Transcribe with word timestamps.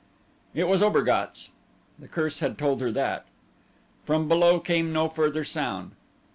It 0.55 0.63
was 0.67 0.81
Obergatz; 0.81 1.49
the 1.99 2.07
curse 2.07 2.39
had 2.39 2.57
told 2.57 2.81
her 2.81 2.91
that. 2.91 3.27
From 4.03 4.27
below 4.27 4.59
came 4.59 4.91
no 4.91 5.07
further 5.09 5.43
sound. 5.43 5.91